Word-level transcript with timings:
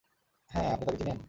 হ্যাঁ, 0.51 0.69
আপনি 0.73 0.85
তাকে 0.85 0.99
চিনেন? 0.99 1.17